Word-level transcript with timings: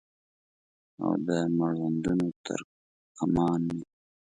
او 1.03 1.11
د 1.27 1.29
مړوندونو 1.57 2.27
تر 2.45 2.59
کمان 3.17 3.61
مې 3.71 3.81